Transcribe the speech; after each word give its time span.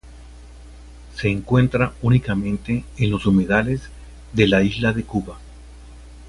Se 1.13 1.29
encuentra 1.29 1.93
únicamente 2.01 2.83
en 2.97 3.11
los 3.11 3.27
humedales 3.27 3.87
de 4.33 4.47
la 4.47 4.63
isla 4.63 4.93
de 4.93 5.03
Cuba. 5.03 5.37